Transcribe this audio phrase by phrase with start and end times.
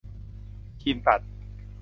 [0.81, 1.21] คีมตัด